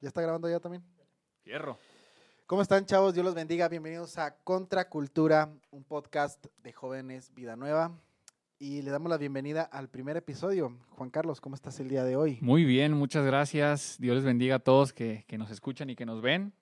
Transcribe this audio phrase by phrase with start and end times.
[0.00, 0.82] ¿Ya está grabando ya también?
[1.42, 1.76] Fierro.
[2.46, 3.12] ¿Cómo están, chavos?
[3.12, 3.68] Dios los bendiga.
[3.68, 7.92] Bienvenidos a Contracultura, un podcast de jóvenes Vida Nueva.
[8.58, 10.74] Y le damos la bienvenida al primer episodio.
[10.92, 12.38] Juan Carlos, ¿cómo estás el día de hoy?
[12.40, 13.96] Muy bien, muchas gracias.
[13.98, 16.54] Dios les bendiga a todos que, que nos escuchan y que nos ven.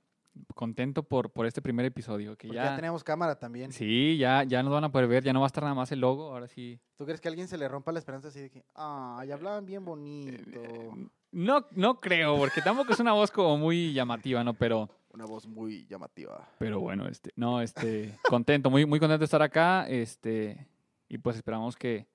[0.57, 2.36] Contento por, por este primer episodio.
[2.36, 3.70] Que ya, ya tenemos cámara también.
[3.70, 5.93] Sí, ya, ya nos van a poder ver, ya no va a estar nada más
[5.93, 6.80] el logo, ahora sí.
[6.96, 9.64] ¿Tú crees que a alguien se le rompa la esperanza así de que, ay, hablaban
[9.64, 10.61] bien bonito?
[10.61, 14.55] Eh, No, no creo, porque tampoco es una voz como muy llamativa, ¿no?
[14.55, 16.48] Pero, Una voz muy llamativa.
[16.59, 20.66] pero bueno, este, no, este, contento, muy, muy contento de estar acá, este,
[21.09, 22.06] y pues esperamos que,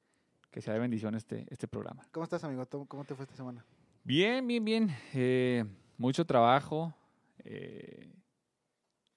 [0.50, 2.04] que sea de bendición este, este programa.
[2.12, 2.66] ¿Cómo estás, amigo?
[2.66, 3.64] ¿Tú- ¿Cómo te fue esta semana?
[4.04, 4.96] Bien, bien, bien.
[5.14, 5.64] eh,
[5.98, 6.94] mucho trabajo,
[7.44, 8.12] eh,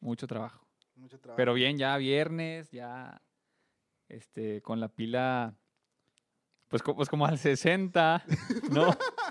[0.00, 0.64] mucho trabajo.
[0.94, 1.36] Mucho trabajo.
[1.36, 3.20] Pero bien, ya viernes, ya
[4.08, 5.54] este, con la pila,
[6.68, 8.24] pues, pues como al 60,
[8.70, 8.86] ¿no?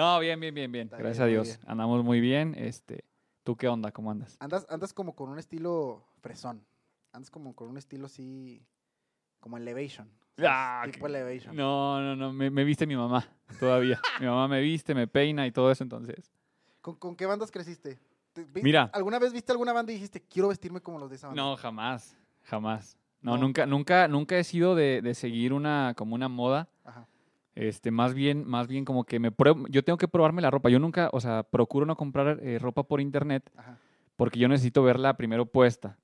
[0.00, 0.84] no, bien, bien, bien, bien.
[0.86, 1.56] Está Gracias bien, a Dios.
[1.58, 1.70] bien.
[1.70, 2.54] Andamos muy bien.
[2.56, 3.04] Este,
[3.44, 3.92] ¿Tú qué onda?
[3.92, 4.36] ¿Cómo andas?
[4.40, 6.64] Andas, andas como con un estilo fresón.
[7.12, 8.64] Andas como con un estilo así,
[9.40, 10.08] como elevation.
[10.38, 11.54] Ah, tipo que- elevation.
[11.56, 13.26] No, no, no, me, me viste mi mamá
[13.58, 14.00] todavía.
[14.20, 16.32] mi mamá me viste, me peina y todo eso, entonces.
[16.80, 17.98] ¿Con, con qué bandas creciste?
[18.32, 18.90] ¿Te- vi- Mira.
[18.94, 21.42] ¿Alguna vez viste alguna banda y dijiste, quiero vestirme como los de esa banda?
[21.42, 22.96] No, jamás, jamás.
[23.20, 23.42] No, No.
[23.42, 26.68] nunca, nunca, nunca he sido de, de seguir una, como una moda.
[26.84, 27.06] Ajá.
[27.54, 30.70] Este, más bien, más bien como que me pruebo, yo tengo que probarme la ropa.
[30.70, 33.78] Yo nunca, o sea, procuro no comprar eh, ropa por internet Ajá.
[34.16, 35.98] porque yo necesito verla primero puesta.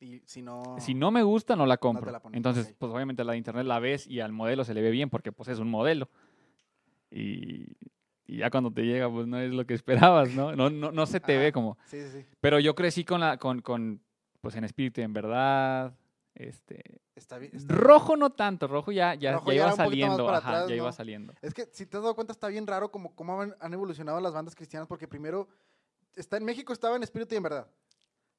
[0.00, 0.76] Y si no...
[0.78, 2.10] Si no me gusta, no la compro.
[2.12, 4.82] la pones, Entonces, pues obviamente la de internet la ves y al modelo se le
[4.82, 6.08] ve bien porque pues es un modelo.
[7.10, 7.76] Y,
[8.26, 10.54] y ya cuando te llega, pues no es lo que esperabas, ¿no?
[10.54, 11.42] No, no, no se te Ajá.
[11.42, 11.78] ve como.
[11.86, 12.26] Sí, sí, sí.
[12.40, 14.00] Pero yo crecí con la, con, con,
[14.40, 15.94] pues en espíritu y en verdad.
[16.34, 17.52] Este, Está bien.
[17.54, 17.80] está bien.
[17.84, 21.32] rojo no tanto, rojo ya, ya, Rojo ya iba saliendo, ajá, atrás, ya iba saliendo.
[21.40, 24.20] Es que si te has dado cuenta está bien raro como cómo han, han evolucionado
[24.20, 25.48] las bandas cristianas porque primero
[26.16, 27.68] está en México estaba en espíritu y en verdad.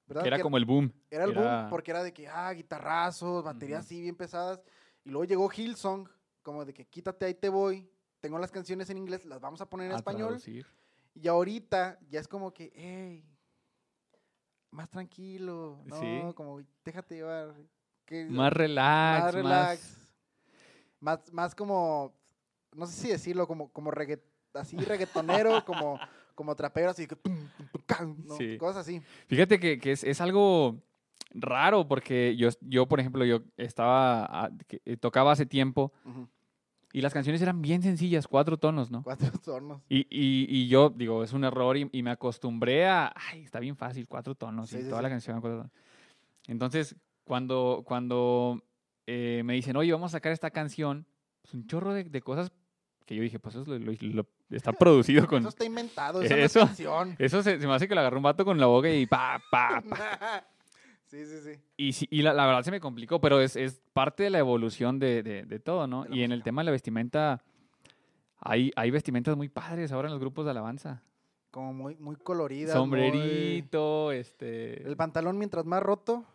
[0.08, 0.22] ¿verdad?
[0.24, 0.92] Que era Que como el boom.
[1.10, 4.62] era el boom porque era de que ah guitarrazos, baterías así bien pesadas
[5.06, 6.10] y luego llegó Hillsong
[6.42, 7.90] como de que quítate ahí te voy.
[8.20, 10.28] Tengo las canciones en inglés, las vamos a poner en a español.
[10.30, 10.66] traducir.
[11.14, 13.24] Y ahorita ya es como que, hey,
[14.72, 16.00] más tranquilo, ¿no?
[16.00, 16.22] Sí.
[16.36, 17.56] Como, déjate llevar.
[18.06, 20.00] Que- Más relax, más relax.
[21.00, 22.14] Más, más como,
[22.76, 24.22] no sé si decirlo, como, como regga-
[24.54, 26.00] así reggaetonero, como,
[26.34, 27.08] como trapero, así
[28.24, 28.38] ¿no?
[28.38, 28.58] Sí.
[28.58, 29.02] cosas así.
[29.28, 30.82] Fíjate que, que es, es algo
[31.32, 34.50] raro porque yo, yo, por ejemplo, yo estaba, ah,
[34.86, 35.92] eh, tocaba hace tiempo
[36.94, 39.04] y las canciones eran bien sencillas, cuatro tonos, ¿no?
[39.04, 39.82] Cuatro tornos.
[39.90, 43.60] Y, y, y yo digo, es un error y, y me acostumbré a, ay, está
[43.60, 45.04] bien fácil, cuatro tonos Sí, y sí, toda sí.
[45.04, 45.42] la canción.
[45.42, 45.72] cuatro tonos.
[46.48, 48.64] Entonces, cuando, cuando
[49.08, 51.06] eh, me dicen, oye, vamos a sacar esta canción,
[51.42, 52.52] pues un chorro de, de cosas
[53.06, 55.40] que yo dije, pues eso es lo- lo- lo- está producido con...
[55.40, 57.16] Eso está inventado, eso, no es canción.
[57.20, 59.42] Eso se, se me hace que lo agarró un vato con la boca y pa,
[59.52, 60.48] pa, pa.
[61.08, 61.60] sí, sí, sí.
[61.78, 64.40] Y, sí- y la, la verdad se me complicó, pero es, es parte de la
[64.40, 66.06] evolución de, de- de todo, ¿no?
[66.12, 67.44] Y en el tema de la vestimenta,
[68.40, 71.02] hay, hay vestimentas muy padres ahora en los grupos de alabanza.
[71.52, 72.74] Como muy, muy colorida.
[72.74, 74.82] Sombrerito, este...
[74.88, 76.26] El pantalón mientras más roto,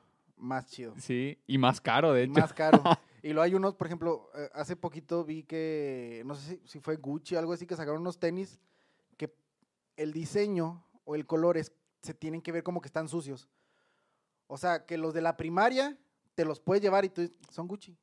[0.41, 0.95] más chido.
[0.99, 2.41] Sí, y más caro, de y hecho.
[2.41, 2.83] más caro.
[3.23, 6.81] y luego hay unos, por ejemplo, eh, hace poquito vi que, no sé si, si
[6.81, 8.61] fue Gucci o algo así, que sacaron unos tenis
[9.17, 9.35] que
[9.97, 13.49] el diseño o el color es, se tienen que ver como que están sucios.
[14.47, 15.97] O sea, que los de la primaria
[16.35, 17.97] te los puedes llevar y tú son Gucci.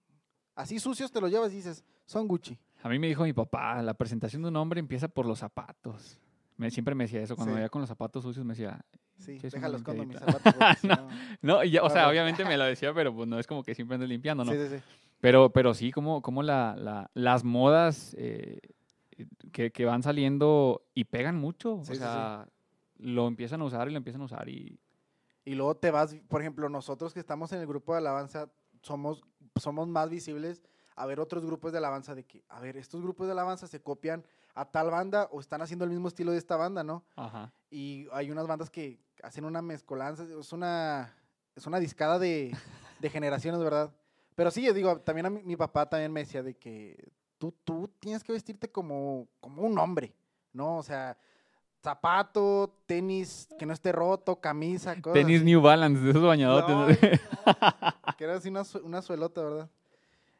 [0.55, 2.57] Así sucios te los llevas y dices, son Gucci.
[2.83, 6.19] A mí me dijo mi papá, la presentación de un hombre empieza por los zapatos.
[6.55, 7.55] Me, siempre me decía eso, cuando Sí.
[7.55, 8.83] me veía con los zapatos sucios me decía,
[9.17, 10.53] Sí, Sí, déjalos cuando mis zapatos.
[10.83, 10.95] No.
[10.95, 11.09] no-
[11.41, 13.73] no, y ya, o sea, obviamente me lo decía, pero pues no es como que
[13.75, 14.51] siempre ando limpiando, ¿no?
[14.51, 14.83] Sí, sí, sí.
[15.19, 18.59] Pero, pero sí, como, como la, la- las modas eh,
[19.51, 21.79] que, que van saliendo y pegan mucho.
[21.83, 21.99] Sí, o sí.
[21.99, 22.47] sea,
[22.97, 24.79] lo empiezan a usar y lo empiezan a usar y...
[25.45, 28.49] Y luego te vas, por ejemplo, nosotros que estamos en el grupo de alabanza,
[28.81, 29.21] somos,
[29.55, 30.61] somos más visibles
[30.97, 33.81] a ver otros grupos de alabanza de que, a ver, estos grupos de alabanza se
[33.81, 34.25] copian
[34.55, 37.05] a tal banda o están haciendo el mismo estilo de esta banda, ¿no?
[37.15, 37.53] Ajá.
[37.69, 41.13] Y hay unas bandas que hacen una mezcolanza, es una,
[41.55, 42.55] es una discada de,
[42.99, 43.93] de generaciones, ¿verdad?
[44.35, 47.53] Pero sí, yo digo, también a mi, mi papá también me decía de que tú,
[47.63, 50.13] tú tienes que vestirte como, como un hombre,
[50.53, 50.77] ¿no?
[50.77, 51.17] O sea,
[51.81, 55.45] zapato, tenis que no esté roto, camisa, cosas Tenis así.
[55.45, 56.75] New Balance, de esos bañadotes.
[56.75, 56.87] ¿no?
[56.87, 56.95] No,
[58.17, 59.69] que era así una, una suelota, ¿verdad?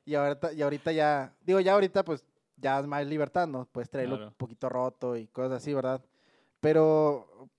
[0.05, 2.23] Y ahorita, y ahorita ya, digo, ya ahorita pues
[2.57, 3.65] ya es más libertad, ¿no?
[3.65, 4.29] Puedes traerlo Claro.
[4.31, 6.01] un poquito roto y cosas así, ¿verdad?
[6.59, 7.49] Pero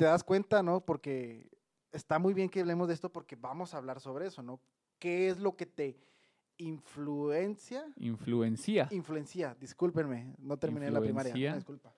[0.00, 0.80] te das cuenta, ¿no?
[0.80, 1.50] Porque
[1.92, 4.58] está muy bien que hablemos de esto porque vamos a hablar sobre eso, ¿no?
[4.98, 5.98] ¿Qué es lo que te
[6.56, 7.84] influencia?
[7.98, 8.88] Influencia.
[8.92, 11.92] Influencia, discúlpenme, no terminé la primaria, disculpa.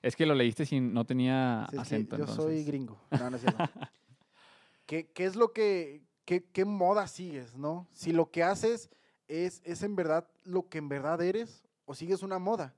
[0.00, 2.16] Es que lo leíste sin, no tenía Sí, acento.
[2.16, 2.98] yo soy gringo.
[3.10, 3.62] No, no es cierto.
[4.86, 7.86] ¿Qué, qué es lo que, qué, qué moda sigues, no?
[7.92, 8.88] Si lo que haces
[9.28, 12.74] es, es en verdad lo que en verdad eres, o sigues una moda,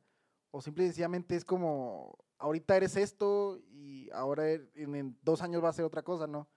[0.51, 5.43] o simple y sencillamente es como, ahorita eres esto y ahora er- en, en dos
[5.43, 6.49] años va a ser otra cosa, ¿no?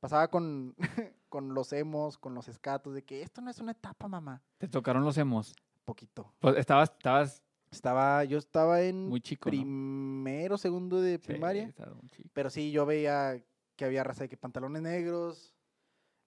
[0.00, 0.74] Pasaba con,
[1.28, 4.42] con los emos, con los escatos, de que esto no es una etapa, mamá.
[4.58, 5.54] Te tocaron los emos.
[5.84, 6.32] Poquito.
[6.40, 9.50] Pues estabas, estabas Estaba, yo estaba en muy chico, ¿no?
[9.50, 11.64] primero, segundo de Sí, primaria.
[11.64, 12.28] estabas muy chico.
[12.34, 13.42] Pero sí, yo veía
[13.76, 15.54] que había raza de que pantalones negros,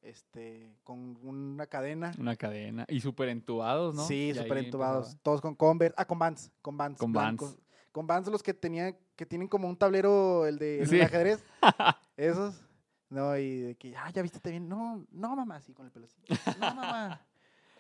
[0.01, 2.13] este, con una cadena.
[2.19, 2.85] Una cadena.
[2.89, 4.05] Y súper entubados, ¿no?
[4.07, 5.17] Sí, súper entubados.
[5.21, 5.93] Todos con Converse.
[5.97, 6.51] Ah, con Vans.
[6.61, 6.97] Con Vans.
[6.97, 7.13] Con.
[7.13, 7.57] Vans.
[7.95, 11.41] Con Vans los que tenían, que tienen como un tablero, el de el ajedrez.
[12.17, 12.61] Esos.
[13.09, 14.67] No, y de que, ah, ya viste bien.
[14.67, 16.19] No, no, mamá, sí, con el pelo así.
[16.59, 17.25] No, mamá.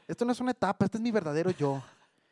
[0.07, 1.83] Esto no es una etapa, este es mi verdadero yo.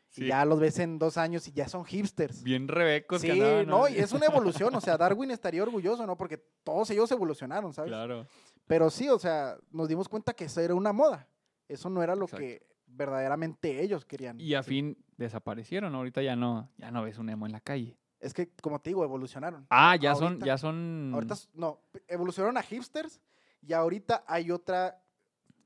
[0.08, 0.24] Sí.
[0.24, 2.42] Y ya los ves en dos años y ya son hipsters.
[2.42, 6.06] Bien rebecos Sí, que andaban, no, y es una evolución, o sea, Darwin estaría orgulloso,
[6.06, 6.16] ¿no?
[6.16, 7.90] Porque todos ellos evolucionaron, ¿sabes?
[7.90, 8.26] Claro.
[8.66, 11.28] Pero sí, o sea, nos dimos cuenta que eso era una moda.
[11.68, 12.46] Eso no era lo Exacto.
[12.46, 14.40] que verdaderamente ellos querían.
[14.40, 14.70] Y a Sí.
[14.70, 15.94] fin desaparecieron.
[15.94, 17.96] Ahorita ya no, ya no ves un emo en la calle.
[18.20, 19.66] Es que, como te digo, evolucionaron.
[19.70, 21.10] Ah, ya son, ya son.
[21.12, 23.20] Ahorita, no, evolucionaron a hipsters
[23.60, 25.00] y ahorita hay otra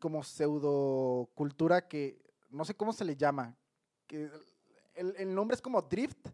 [0.00, 2.20] como pseudo cultura que
[2.50, 3.56] no sé cómo se le llama.
[4.06, 4.28] Que
[4.94, 6.28] el, el nombre es como drift,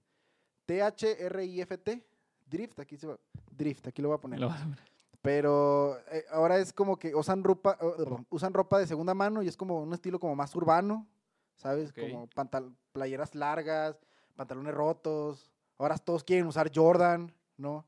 [0.66, 2.06] T-H-R-I-F-T.
[2.46, 3.18] Drift, aquí se va.
[3.50, 4.38] Drift, aquí lo voy a poner.
[4.40, 4.78] Lo vas a ver.
[5.24, 9.48] Pero eh, ahora es como que usan ropa, uh, usan ropa de segunda mano y
[9.48, 11.08] es como un estilo como más urbano,
[11.54, 11.94] ¿sabes?
[11.94, 13.96] Como pantal playeras largas,
[14.36, 15.50] pantalones rotos.
[15.78, 17.86] Ahora todos quieren usar Jordan, ¿no?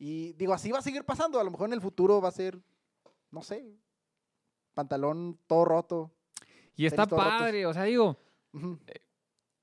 [0.00, 1.38] Y digo, así va a seguir pasando.
[1.38, 2.58] A lo mejor en el futuro va a ser,
[3.30, 3.64] no sé,
[4.74, 6.10] pantalón todo roto.
[6.74, 7.20] Y está rotos.
[7.20, 7.66] padre.
[7.66, 8.16] O sea, digo,
[8.52, 8.80] Ujú.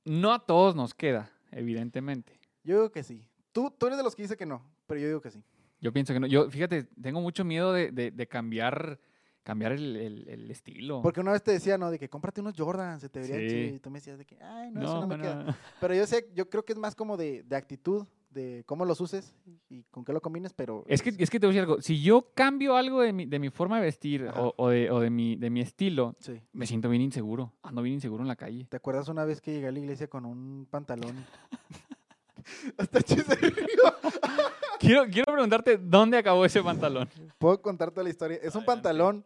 [0.05, 2.39] no a todos nos queda, evidentemente.
[2.63, 3.27] Yo digo que sí.
[3.51, 5.43] Tú, tú eres de los que dice que no, pero yo digo que sí.
[5.85, 6.25] Yo pienso que no.
[6.25, 8.99] Yo, fíjate, tengo mucho miedo de, de- de cambiar,
[9.43, 11.03] cambiar el, el- el estilo.
[11.03, 11.91] Porque una vez te decía, ¿no?
[11.91, 13.47] De que cómprate unos Jordan, se te verían Sí.
[13.49, 13.75] chidos.
[13.75, 15.55] Y tú me decías de que, ay, no, eso no, me queda.
[15.79, 18.99] Pero yo sé, yo creo que es más como de, de actitud, de cómo los
[18.99, 19.33] uses
[19.69, 20.83] y con qué lo combines, pero...
[20.87, 21.81] Es que, es que te voy a decir algo.
[21.81, 24.99] Si yo cambio algo de mi, de mi forma de vestir o, o de, o
[24.99, 26.41] de mi, de mi estilo, Sí.
[26.51, 27.53] me siento bien inseguro.
[27.63, 28.65] Ando bien inseguro en la calle.
[28.69, 31.15] ¿Te acuerdas una vez que llegué a la iglesia con un pantalón?
[32.77, 33.95] Hasta se rió.
[34.79, 37.09] Quiero, quiero preguntarte, ¿dónde acabó ese pantalón?
[37.39, 38.35] Puedo contar toda la historia.
[38.37, 38.65] Es un Adelante.
[38.65, 39.25] pantalón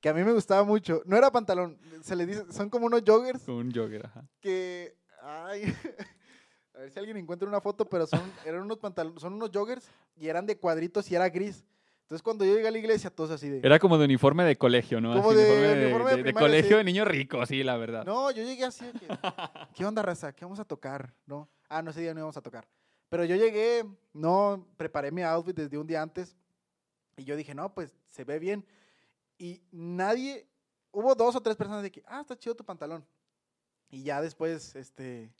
[0.00, 1.02] que a mí me gustaba mucho.
[1.06, 4.24] No era pantalón, se le dice, son como unos joggers un jogger, ajá.
[4.40, 4.94] que...
[5.22, 5.64] Ay,
[6.74, 9.88] a ver si alguien encuentra una foto, pero son, eran unos pantalones, son unos joggers
[10.16, 11.64] y eran de cuadritos y era gris.
[12.02, 13.60] Entonces cuando yo llegué a la iglesia, todos así de...
[13.66, 15.14] Era como de uniforme de colegio, ¿no?
[15.14, 16.76] Como Así, de uniforme primaria, colegio sí.
[16.76, 18.04] de niño rico, sí, la verdad.
[18.04, 19.08] No, yo llegué así de que,
[19.74, 20.34] ¿qué onda, raza?
[20.34, 21.14] ¿Qué vamos a tocar?
[21.24, 21.48] ¿No?
[21.68, 22.66] Ah, no, ese día no íbamos a tocar.
[23.08, 26.36] Pero yo llegué, no, preparé mi outfit desde un día antes
[27.16, 28.64] y yo dije, no, pues se ve bien.
[29.38, 30.48] Y nadie,
[30.92, 33.04] hubo dos o tres personas de que, ah, está chido tu pantalón.
[33.90, 35.30] Y ya después, este,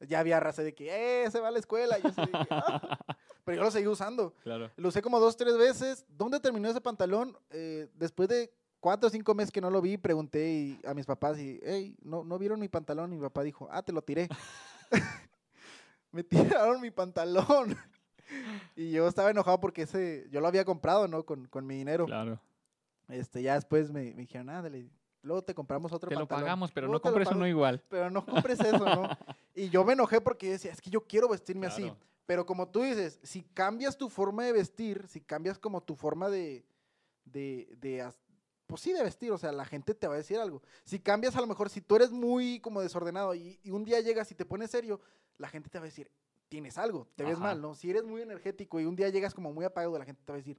[0.00, 1.98] ya había raza de que, eh, se va a la escuela.
[1.98, 2.10] Yo
[2.50, 2.98] "Ah".
[3.44, 4.34] Pero yo lo seguí usando.
[4.42, 4.70] Claro.
[4.76, 6.04] Lo usé como dos, tres veces.
[6.08, 7.36] ¿Dónde terminó ese pantalón?
[7.50, 11.06] Eh, después de cuatro o cinco meses que no lo vi, pregunté y- a mis
[11.06, 13.12] papás y, hey, ¿no, ¿no vieron mi pantalón?
[13.12, 14.28] Y mi papá dijo, ah, te lo tiré.
[16.12, 17.76] Me tiraron mi pantalón.
[18.76, 21.24] y yo estaba enojado porque ese, yo lo había comprado, ¿no?
[21.24, 22.06] Con, con mi dinero.
[22.06, 22.40] Claro.
[23.08, 24.88] Este, ya después me, me dijeron, ándale,
[25.22, 26.44] luego te compramos otro Te lo pantalón.
[26.44, 27.82] pagamos, pero Luego no compres uno igual.
[27.88, 29.08] Pero no compres eso, ¿no?
[29.54, 31.92] y yo me enojé porque decía, es que yo quiero vestirme así.
[32.26, 36.28] Pero como tú dices, si cambias tu forma de vestir, si cambias como tu forma
[36.28, 36.64] de,
[37.24, 38.02] de,
[38.72, 40.62] pues sí, de vestir, o sea, la gente te va a decir algo.
[40.84, 44.00] Si cambias a lo mejor, si tú eres muy como desordenado y, y un día
[44.00, 44.98] llegas y te pones serio,
[45.36, 46.10] la gente te va a decir,
[46.48, 47.42] tienes algo, te ves Ajá.
[47.42, 47.74] mal, ¿no?
[47.74, 50.36] Si eres muy energético y un día llegas como muy apagado, la gente te va
[50.36, 50.58] a decir,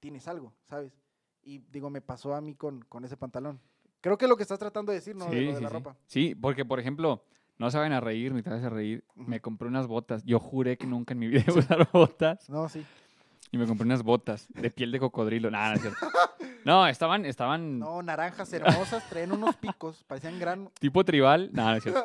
[0.00, 0.92] tienes algo, ¿sabes?
[1.44, 3.60] Y digo, me pasó a mí con, con ese pantalón.
[4.00, 5.26] Creo que es lo que estás tratando de decir, ¿no?
[5.26, 5.74] de Sí, lo de sí, la sí.
[5.74, 5.96] ropa.
[6.06, 7.24] Sí, porque, por ejemplo,
[7.58, 9.04] no se van a reír ni te vas a reír.
[9.14, 10.24] Me compré unas botas.
[10.24, 12.48] Yo juré que nunca en mi vida iba a usar botas.
[12.50, 12.84] No, sí.
[13.52, 15.50] Y me compré unas botas de piel de cocodrilo.
[15.50, 15.98] Nada, no es cierto.
[16.64, 20.70] No, estaban, estaban No, naranjas hermosas, traen unos picos, parecían gran...
[20.78, 21.50] tipo tribal.
[21.52, 22.04] Nada, no es cierto.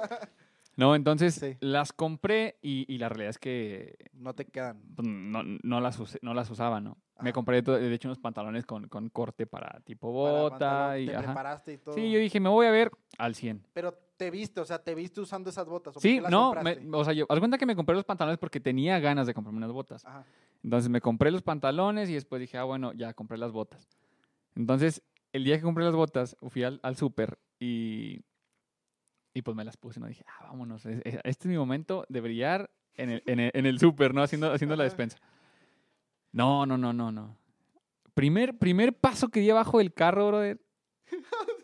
[0.75, 1.57] No, entonces Sí.
[1.59, 4.81] las compré y, y la realidad es que No te quedan.
[4.95, 6.97] pues, no, no las, usé- no las usaba, ¿no?
[7.19, 7.33] Me Ajá.
[7.33, 10.97] compré, de hecho, unos pantalones con, con corte para tipo bota.
[10.97, 11.25] y, te ajá.
[11.25, 11.93] preparaste y todo.
[11.93, 13.63] Sí, yo dije, me voy a ver al 100.
[13.73, 15.91] Pero te viste, o sea, te viste usando esas botas.
[15.91, 18.05] ¿o por Sí, las no, me- o sea, yo, haz cuenta que me compré los
[18.05, 20.03] pantalones porque tenía ganas de comprarme unas botas.
[20.03, 20.25] Ajá.
[20.63, 23.87] Entonces me compré los pantalones y después dije, ah, bueno, ya compré las botas.
[24.55, 28.21] Entonces, el día que compré las botas, fui al, al súper y,
[29.33, 30.07] y pues me las puse, ¿no?
[30.07, 33.51] Dije, ah, vámonos, es- es- este es mi momento de brillar en el, en el,
[33.53, 34.23] en el súper, ¿no?
[34.23, 35.17] Haciendo, haciendo la despensa.
[36.31, 37.37] No, no, no, no, no.
[38.13, 40.59] Primer, primer paso que di abajo del carro, brother.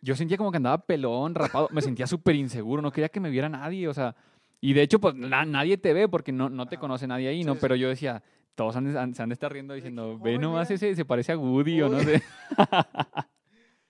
[0.00, 1.68] Yo sentía como que andaba pelón, rapado.
[1.72, 2.82] Me sentía súper inseguro.
[2.82, 3.86] No quería que me viera nadie.
[3.88, 4.16] O sea,
[4.62, 7.44] y de hecho, pues na- nadie te ve porque no, no te conoce nadie ahí,
[7.44, 7.52] ¿no?
[7.54, 7.58] sí.
[7.60, 8.22] Pero yo decía,
[8.54, 10.76] todos han de- han- se han de estar riendo diciendo, ve "Ay, nomás mira".
[10.76, 12.22] ese, se parece a Woody o no sé.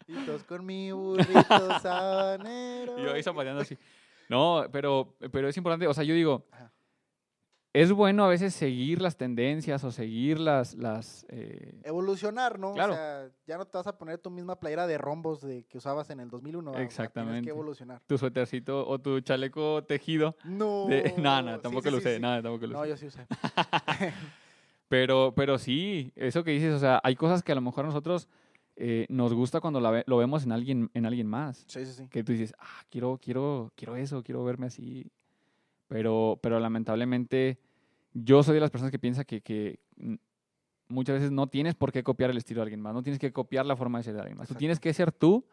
[0.09, 1.33] Y todos con mi burrito
[1.83, 2.99] sabanero.
[2.99, 3.79] Y yo ahí zapateando así.
[4.29, 6.73] No, pero, pero es importante, o sea, yo digo, Ajá.
[7.75, 10.75] Es bueno a veces seguir las tendencias o seguir las...
[10.75, 12.75] las eh, Evolucionar, ¿no?
[12.75, 12.93] Claro.
[12.93, 15.79] O sea, ya no te vas a poner tu misma playera de rombos de que
[15.79, 16.71] usabas en el 2001.
[16.71, 16.71] ¿verdad?
[16.71, 17.45] O sea, Tienes Exactamente.
[17.47, 18.03] que evolucionar.
[18.07, 20.37] tu suétercito o tu chaleco tejido.
[20.45, 20.87] No.
[20.87, 22.21] De, no, no, tampoco sí, lo usé, sí.
[22.21, 22.89] nada, tampoco lo No, usé.
[22.91, 23.27] yo sí usé.
[24.89, 27.87] Pero, pero sí, eso que dices, o sea, hay cosas que a lo mejor a
[27.89, 28.29] nosotros
[28.77, 31.65] eh, nos gusta cuando la ve- lo vemos en alguien, en alguien más.
[31.67, 32.09] Sí, sí, sí.
[32.09, 35.11] Que tú dices, ah, quiero, quiero, quiero eso, quiero verme así.
[35.93, 37.59] Pero, pero lamentablemente,
[38.15, 39.79] yo soy de las personas que piensa que, que
[40.89, 43.31] muchas veces no tienes por qué copiar el estilo de alguien más, no tienes que
[43.31, 44.49] copiar la forma de ser de alguien más.
[44.49, 45.45] Tú tienes que ser tú,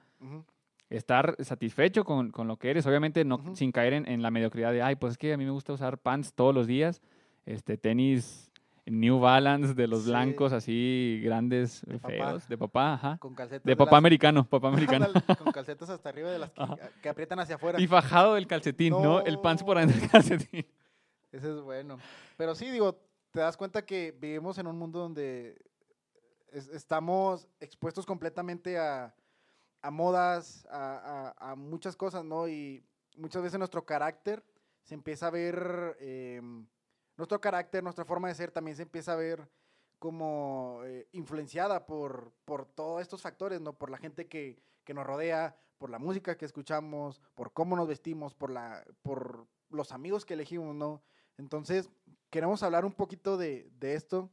[0.89, 4.72] estar satisfecho con, con lo que eres, obviamente no, sin caer en, en la mediocridad
[4.72, 7.01] de, ay, pues es que a mí me gusta usar pants todos los días,
[7.46, 8.49] este, tenis
[8.89, 10.10] New Balance de los Sí.
[10.10, 12.10] blancos así grandes, De papá.
[12.10, 13.17] feos, de papá, ajá.
[13.19, 13.63] Con calcetas.
[13.65, 14.67] De papá las- americano, papá
[15.00, 15.08] americano.
[15.43, 16.63] Con calcetas hasta arriba de las que,
[17.01, 17.79] que aprietan hacia afuera.
[17.79, 19.22] Y fajado del calcetín, ¿no?
[19.22, 20.65] El pants por adentro del calcetín.
[21.31, 21.98] Ese es bueno.
[22.38, 23.00] Pero sí, digo,
[23.31, 25.62] te das cuenta que vivimos en un mundo donde
[26.51, 29.13] es- estamos expuestos completamente a,
[29.81, 32.48] a modas, a, a- a muchas cosas, ¿no?
[32.48, 32.84] Y
[33.17, 34.43] muchas veces nuestro carácter
[34.84, 36.41] se empieza a ver, eh,
[37.19, 39.45] nuestro carácter, nuestra forma de ser también se empieza a ver
[39.99, 43.73] como eh, influenciada por, por todos estos factores, ¿no?
[43.73, 47.89] Por la gente que, que nos rodea, por la música que escuchamos, por cómo nos
[47.89, 51.03] vestimos, por, la, por los amigos que elegimos, ¿no?
[51.38, 51.89] Entonces,
[52.29, 54.29] queremos hablar un poquito de, de esto.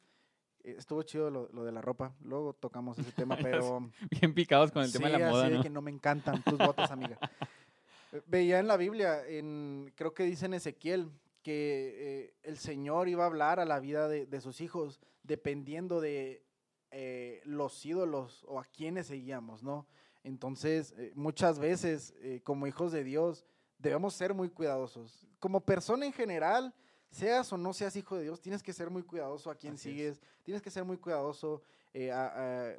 [0.63, 2.15] Eh, Estuvo chido lo, lo de la ropa.
[2.21, 3.91] Luego tocamos ese tema, pero...
[4.11, 5.63] Bien picados con el tema de Sí, la moda, así de ¿no?
[5.65, 7.19] que no me encantan tus botas, amiga.
[8.27, 11.11] Veía en la Biblia, en, creo que dice en Ezequiel,
[11.51, 16.01] que eh, el Señor iba a hablar a la vida de, de sus hijos dependiendo
[16.01, 16.43] de
[16.91, 19.87] eh, los ídolos o a quienes seguíamos, ¿no?
[20.25, 23.45] Entonces, eh, muchas veces, como hijos de Dios,
[23.79, 25.29] debemos ser muy cuidadosos.
[25.39, 26.75] Como persona en general,
[27.13, 29.91] seas o no seas hijo de Dios, tienes que ser muy cuidadoso a quién Así
[29.91, 29.95] es.
[29.95, 31.63] sigues, tienes que ser muy cuidadoso
[31.95, 32.33] a-
[32.71, 32.75] a-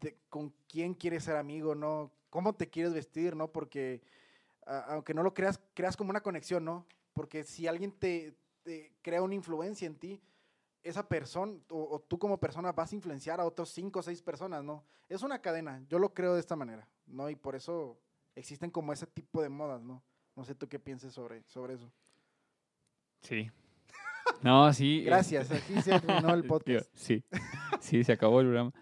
[0.00, 2.12] de con quién quieres ser amigo, ¿no?
[2.28, 3.50] Cómo te quieres vestir, ¿no?
[3.50, 4.02] Porque
[4.66, 6.84] a- aunque no lo creas, creas como una conexión, ¿no?
[7.12, 10.20] Porque si alguien te, te crea una influencia en ti,
[10.82, 14.22] esa persona o, o tú como persona vas a influenciar a otros cinco o seis
[14.22, 14.84] personas, ¿no?
[15.08, 17.28] Es una cadena, yo lo creo de esta manera, ¿no?
[17.28, 17.98] Y por eso
[18.34, 20.02] existen como ese tipo de modas, ¿no?
[20.36, 21.90] No sé tú qué pienses sobre, sobre eso.
[23.22, 23.50] Sí.
[24.42, 25.02] No, sí.
[25.04, 26.88] Gracias, este, aquí se terminó el podcast.
[26.94, 27.22] Sí,
[27.80, 28.72] sí, se acabó el programa.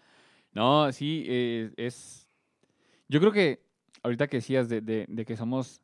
[0.53, 2.29] No, sí, eh, es...
[3.09, 3.65] Yo creo que,
[4.03, 5.81] ahorita que decías de, de- de que somos,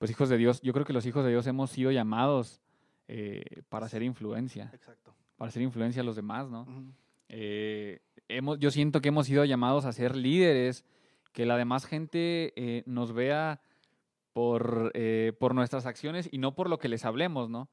[0.00, 2.62] pues, hijos de Dios, yo creo que los hijos de Dios hemos sido llamados
[3.06, 5.14] eh, para hacer influencia, Exacto.
[5.36, 6.66] para hacer influencia a los demás, ¿no?
[7.28, 10.86] Eh, hemos, yo siento que hemos sido llamados a ser líderes,
[11.32, 13.60] que la demás gente eh, nos vea
[14.32, 14.90] por,
[15.38, 17.68] por nuestras acciones y no por lo que les hablemos, ¿no?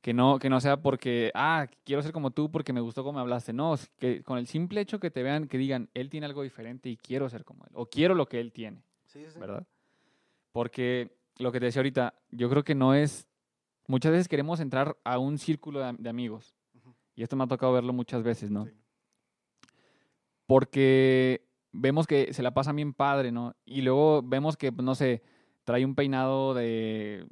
[0.00, 3.18] Que no, que no sea porque, ah, quiero ser como tú porque me gustó cómo
[3.18, 3.52] hablaste.
[3.52, 6.88] No, que con el simple hecho que te vean, que digan, él tiene algo diferente
[6.88, 9.40] y quiero ser como él, o quiero lo que él tiene, Sí, sí, sí.
[9.40, 9.66] ¿verdad?
[10.52, 13.26] Porque lo que te decía ahorita, yo creo que no es,
[13.86, 16.54] muchas veces queremos entrar a un círculo de, am- de amigos,
[17.16, 18.64] y esto me ha tocado verlo muchas veces, ¿no?
[18.66, 18.72] Sí.
[20.46, 23.54] Porque vemos que se la pasa bien padre, ¿no?
[23.64, 25.22] Y luego vemos que, no sé,
[25.64, 27.26] trae un peinado de...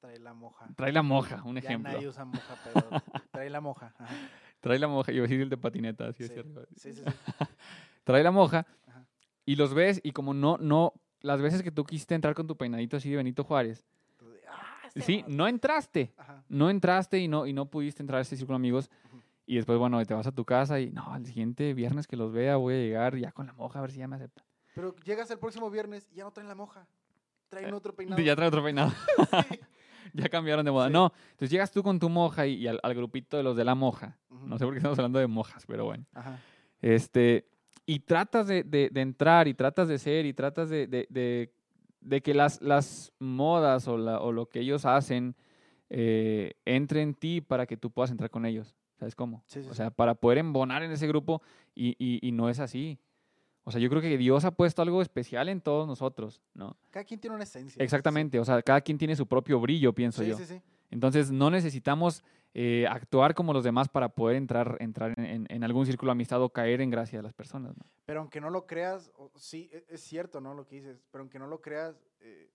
[0.00, 0.68] Trae la moja.
[0.76, 1.92] Trae la moja, un Ya ejemplo.
[1.92, 2.86] nadie usa moja, pero
[3.32, 3.94] trae la moja.
[3.98, 4.14] Ajá.
[4.60, 6.62] Trae la moja, yo decir el de patineta, así Sí, hacia arriba.
[6.76, 7.10] sí, sí, sí.
[8.04, 9.06] trae la moja Ajá.
[9.44, 12.56] y los ves y como no, no, las veces que tú quisiste entrar con tu
[12.56, 13.86] peinadito así de Benito Juárez,
[14.48, 16.44] ah, este sí, no entraste, Ajá.
[16.48, 18.90] no entraste y no, y no pudiste entrar a ese círculo de amigos
[19.46, 22.32] y después, bueno, te vas a tu casa y no, al siguiente viernes que los
[22.32, 24.44] vea voy a llegar ya con la moja a ver si ya me aceptan.
[24.74, 26.86] Pero llegas el próximo viernes y ya no traen la moja.
[27.48, 28.22] Traen otro peinado.
[28.22, 28.90] Ya trae otro peinado,
[29.50, 29.58] Sí.
[30.14, 30.86] ya cambiaron de moda.
[30.86, 30.92] Sí.
[30.92, 33.64] No, entonces llegas tú con tu moja y, y al, al grupito de los de
[33.64, 36.04] la moja, no sé por qué estamos hablando de mojas, pero bueno.
[36.14, 36.38] Ajá.
[36.80, 37.46] Este,
[37.94, 42.34] y tratas de, de- de entrar y tratas de ser y tratas de, de- que
[42.34, 45.34] las, las modas o, la- o lo que ellos hacen
[45.90, 48.74] eh, entre en ti para que tú puedas entrar con ellos.
[48.98, 49.42] ¿Sabes cómo?
[49.46, 49.76] Sí, sí, o sí.
[49.78, 51.42] sea, para poder embonar en ese grupo
[51.74, 52.98] y, y- y no es así.
[53.64, 56.76] O sea, yo creo que Dios ha puesto algo especial en todos nosotros, ¿no?
[56.90, 57.82] Cada quien tiene una esencia.
[57.84, 60.36] Exactamente, o sea, cada quien tiene su propio brillo, pienso yo.
[60.90, 65.86] Entonces no necesitamos eh, actuar como los demás para poder entrar, entrar en, en algún
[65.86, 67.76] círculo de amistad o caer en gracia de las personas.
[67.76, 67.84] ¿no?
[68.04, 70.52] Pero aunque no lo creas, sí, e- es cierto, ¿no?
[70.54, 72.50] Lo que dices, pero aunque no lo creas, eh,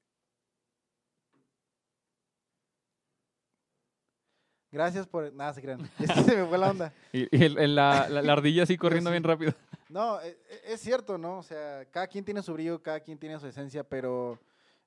[4.71, 5.33] gracias por...
[5.33, 5.79] Nada, se crean.
[5.99, 6.93] Es que se me fue la onda.
[7.13, 9.13] Y, y el- el- la, la- la ardilla así corriendo sí.
[9.13, 9.53] bien rápido.
[9.89, 11.39] No, e- e- es cierto, ¿no?
[11.39, 14.37] O sea, cada quien tiene su brillo, cada quien tiene su esencia, pero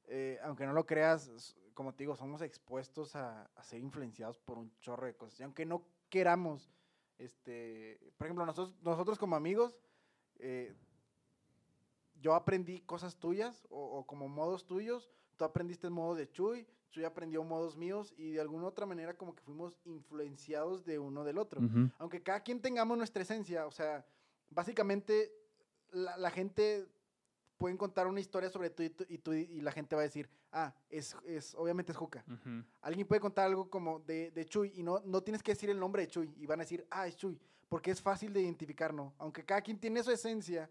[0.08, 4.58] eh, aunque no lo creas, como te digo, somos expuestos a, a ser influenciados por
[4.58, 5.40] un chorro de cosas.
[5.40, 6.70] Y aunque no queramos,
[7.18, 9.78] este, por ejemplo, nosotros, nosotros como amigos,
[10.38, 10.74] eh,
[12.20, 17.04] yo aprendí cosas tuyas o, o como modos tuyos, tú aprendiste modos de Chuy, Chuy
[17.04, 21.38] aprendió modos míos y de alguna otra manera como que fuimos influenciados de uno del
[21.38, 21.88] otro Ujú.
[21.98, 24.04] aunque cada quien tengamos nuestra esencia, o sea,
[24.50, 25.32] básicamente
[25.92, 26.86] la, la gente
[27.56, 30.04] puede contar una historia sobre tú y, tú- y, tú y la gente va a
[30.04, 32.24] decir, ah, es, es obviamente es Juca.
[32.80, 35.78] Alguien puede contar algo como de, de Chuy y no, no tienes que decir el
[35.78, 38.92] nombre de Chuy y van a decir, ah, es Chuy, porque es fácil de identificar,
[38.92, 39.14] ¿no?
[39.18, 40.70] Aunque cada quien tiene su esencia,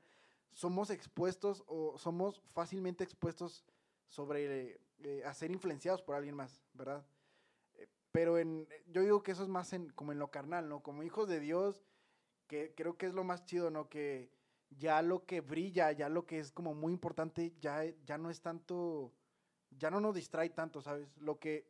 [0.52, 3.64] somos expuestos o somos fácilmente expuestos
[4.08, 7.06] sobre eh, a ser influenciados por alguien más, ¿verdad?
[7.76, 10.82] Eh, Pero en, yo digo que eso es más en, como en lo carnal, ¿no?
[10.82, 11.86] Como hijos de Dios,
[12.48, 13.88] que creo que es lo más chido, ¿no?
[13.88, 14.32] Que
[14.72, 18.42] ya lo que brilla, ya lo que es como muy importante, ya, ya no es
[18.42, 19.14] tanto,
[19.72, 21.16] ya no nos distrae tanto, ¿sabes?
[21.18, 21.68] Lo que,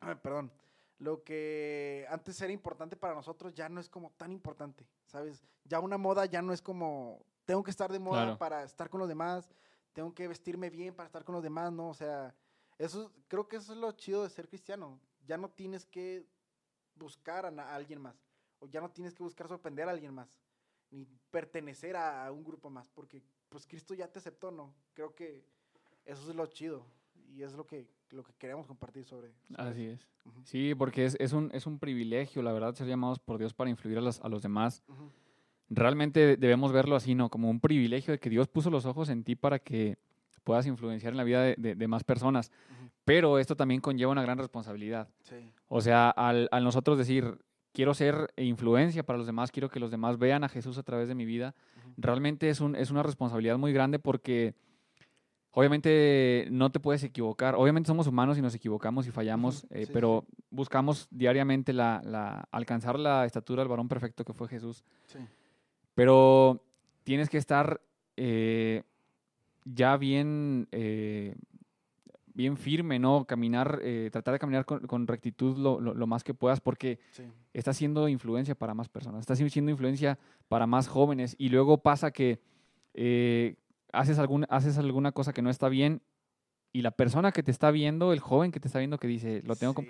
[0.22, 0.52] perdón,
[0.98, 5.44] lo que antes era importante para nosotros ya no es como tan importante, ¿sabes?
[5.64, 8.38] Ya una moda ya no es como, tengo que estar de moda Claro.
[8.38, 9.52] para estar con los demás,
[9.92, 11.88] tengo que vestirme bien para estar con los demás, ¿no?
[11.88, 12.34] O sea,
[12.78, 15.00] eso, creo que eso es lo chido de ser cristiano.
[15.26, 16.26] Ya no tienes que
[16.94, 18.16] buscar a, alguien más,
[18.58, 20.40] o ya no tienes que buscar sorprender a alguien más,
[20.90, 24.74] ni pertenecer a, a un grupo más, porque pues Cristo ya te aceptó, ¿no?
[24.94, 25.44] Creo que
[26.04, 26.86] eso es lo chido
[27.34, 29.32] y es lo que, lo que queremos compartir sobre.
[29.48, 29.92] sobre Así eso.
[29.94, 30.08] es.
[30.26, 33.52] Ujú, Sí, porque es, es, un, es un privilegio, la verdad, ser llamados por Dios
[33.54, 34.82] para influir a los, a los demás.
[34.88, 35.10] ujú.
[35.70, 37.30] Realmente debemos verlo así, ¿no?
[37.30, 39.96] Como un privilegio de que Dios puso los ojos en ti para que
[40.44, 42.50] puedas influenciar en la vida de, de- de más personas.
[42.70, 42.90] Ujú.
[43.04, 45.08] Pero esto también conlleva una gran responsabilidad.
[45.22, 45.36] Sí.
[45.68, 47.38] O sea, al, al nosotros decir,
[47.72, 51.08] quiero ser influencia para los demás, quiero que los demás vean a Jesús a través
[51.08, 51.94] de mi vida, Ujú.
[51.96, 54.54] realmente es, un, es una responsabilidad muy grande porque
[55.54, 57.54] obviamente no te puedes equivocar.
[57.54, 62.48] Obviamente somos humanos y nos equivocamos y fallamos, eh, sí, pero buscamos diariamente la, la-
[62.50, 64.84] alcanzar la estatura del varón perfecto que fue Jesús.
[65.06, 65.18] Sí.
[65.94, 66.60] Pero
[67.04, 67.80] tienes que estar
[68.16, 68.82] eh,
[69.64, 71.34] ya bien, eh,
[72.34, 73.24] bien firme, ¿no?
[73.26, 76.98] Caminar, eh, tratar de caminar con, con rectitud lo, lo- lo más que puedas, porque
[77.12, 77.22] Sí.
[77.52, 82.10] estás siendo influencia para más personas, estás siendo influencia para más jóvenes, y luego pasa
[82.10, 82.40] que
[82.94, 83.56] eh,
[83.94, 86.02] haces, algún, haces alguna cosa que no está bien,
[86.72, 89.42] y la persona que te está viendo, el joven que te está viendo, que dice,
[89.44, 89.88] lo tengo como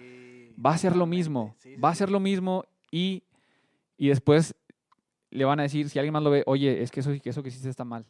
[0.65, 3.25] va a ser lo mismo, Sí, sí, va a ser lo mismo y,
[3.97, 4.55] y después
[5.31, 7.43] le van a decir, si alguien más lo ve, oye, es que eso, que eso
[7.43, 8.07] que hiciste está mal.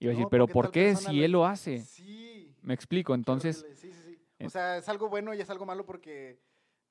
[0.00, 1.78] Y va a decir, No, pero ¿por qué si él lo hace?
[1.84, 2.52] Sí.
[2.62, 3.64] Me explico, entonces.
[3.76, 4.18] Sí, sí, sí.
[4.40, 6.40] en- O sea, es algo bueno y es algo malo porque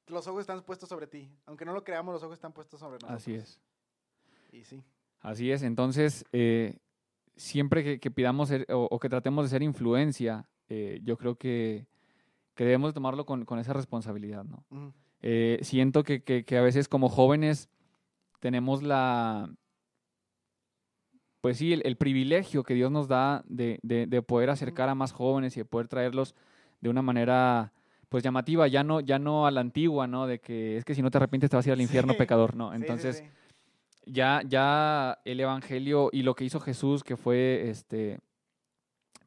[0.08, 1.30] los ojos están puestos sobre ti.
[1.48, 3.18] Aunque no lo creamos, los ojos están puestos sobre nosotros.
[3.18, 3.60] así es,
[4.54, 4.82] Y sí.
[5.20, 5.64] así es.
[5.64, 6.78] Entonces, eh,
[7.36, 11.36] siempre que, que pidamos ser- o, o que tratemos de ser influencia, eh, yo creo
[11.36, 11.88] que,
[12.56, 14.64] que debemos de tomarlo con, con esa responsabilidad, ¿no?
[15.22, 17.70] Eh, siento que, que- a veces como jóvenes
[18.40, 19.50] tenemos la,
[21.42, 24.96] pues sí, el, el privilegio que Dios nos da de, de- de poder acercar a
[24.96, 26.36] más jóvenes y de poder traerlos
[26.82, 27.74] de una manera
[28.10, 30.28] pues llamativa, ya no, ya no a la antigua, ¿no?
[30.28, 32.18] De que es que si no te arrepientes te vas a ir al infierno Sí.
[32.20, 32.70] pecador, ¿no?
[32.72, 33.24] Sí, Entonces, sí.
[34.06, 38.20] Ya, ya el evangelio y lo que hizo Jesús, que fue este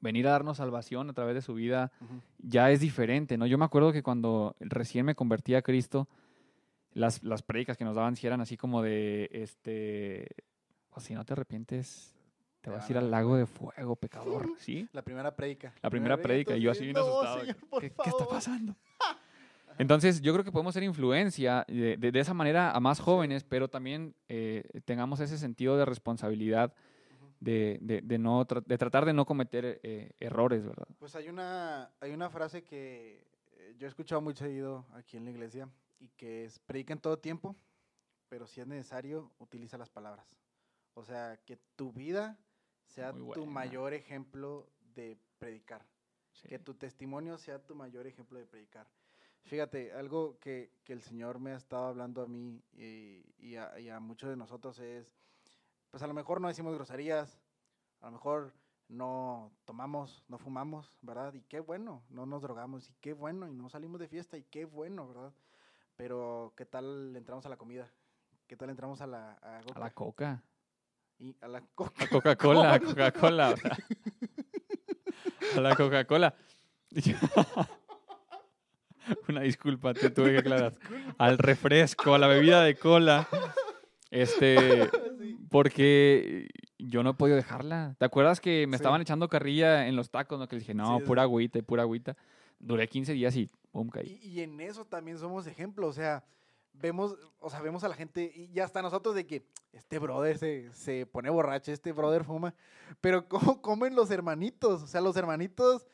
[0.00, 1.90] venir a darnos salvación a través de su vida,
[2.38, 3.46] ya es diferente, ¿no?
[3.46, 6.06] Yo me acuerdo que cuando recién me convertí a Cristo,
[6.92, 10.28] las, las prédicas que nos daban eran así como de, este,
[10.90, 12.14] o si no te arrepientes,
[12.60, 14.88] te vas a ir al lago de fuego, pecador, ¿sí?
[14.92, 15.72] La primera predica.
[15.82, 17.40] La primera prédica, y yo así bien no, asustado.
[17.40, 18.76] Señor, ¿qué- por ¿Qué, qué está pasando?
[19.78, 23.44] Entonces, yo creo que podemos ser influencia de, de- de esa manera a más jóvenes,
[23.44, 26.72] pero también eh, tengamos ese sentido de responsabilidad
[27.40, 30.86] de, de- no, tra- de tratar de no cometer eh, errores, ¿verdad?
[30.98, 33.26] Pues hay una, hay una frase que
[33.58, 37.00] eh, yo he escuchado muy seguido aquí en la iglesia y que es predica en
[37.00, 37.54] todo tiempo,
[38.28, 40.26] pero si es necesario, utiliza las palabras.
[40.94, 42.38] O sea, que tu vida
[42.86, 45.84] sea tu mayor ejemplo de predicar.
[46.32, 46.48] Sí.
[46.48, 48.86] Que tu testimonio sea tu mayor ejemplo de predicar.
[49.46, 53.78] Fíjate, algo que, que el Señor me ha estado hablando a mí y, y a,
[53.78, 55.14] y a muchos de nosotros es,
[55.90, 57.40] pues a lo mejor no decimos groserías,
[58.00, 58.52] a lo mejor
[58.88, 61.32] no tomamos, no fumamos, ¿verdad?
[61.34, 64.42] Y qué bueno, no nos drogamos, y qué bueno, y no salimos de fiesta, y
[64.42, 65.32] qué bueno, ¿verdad?
[65.96, 67.88] Pero, ¿qué tal entramos a la comida?
[68.48, 70.42] ¿Qué tal entramos a la, a, A la coca.
[71.18, 72.04] y a la coca?
[72.04, 73.54] A Coca-Cola, a Coca-Cola.
[75.56, 76.34] a la Coca-Cola.
[79.28, 80.74] Una disculpa, te tuve que aclarar.
[81.18, 83.28] Al refresco, a la bebida de cola.
[84.10, 84.88] Este,
[85.50, 87.96] porque yo no he podido dejarla.
[87.98, 88.82] ¿Te acuerdas que me Sí.
[88.82, 90.38] estaban echando carrilla en los tacos?
[90.38, 90.48] ¿no?
[90.48, 91.04] Que les dije, no, sí.
[91.04, 92.16] pura agüita y pura agüita.
[92.58, 94.18] Duré 15 días y pum, caí.
[94.22, 96.24] Y, y en eso también somos ejemplo, o sea,
[96.72, 100.38] vemos, o sea, vemos a la gente y ya hasta nosotros de que este brother
[100.38, 102.54] se, se pone borracho, este brother fuma,
[103.00, 104.82] pero ¿cómo comen los hermanitos?
[104.82, 105.86] O sea, los hermanitos,